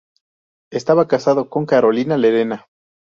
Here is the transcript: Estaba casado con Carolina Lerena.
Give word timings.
Estaba 0.71 1.07
casado 1.07 1.47
con 1.51 1.67
Carolina 1.67 2.17
Lerena. 2.17 2.65